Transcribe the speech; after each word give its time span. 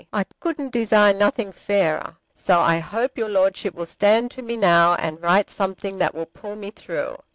I 0.11 0.25
couldn't 0.39 0.71
desire 0.71 1.13
nothing 1.13 1.51
fairer. 1.51 2.15
So 2.35 2.59
I 2.59 2.79
hope 2.79 3.19
your 3.19 3.29
Lordship 3.29 3.75
will 3.75 3.85
stand 3.85 4.31
to 4.31 4.41
me 4.41 4.55
now, 4.57 4.95
and 4.95 5.21
write 5.21 5.51
something 5.51 5.99
that 5.99 6.15
will 6.15 6.25
pull 6.25 6.55
me 6.55 6.71
through. 6.71 7.17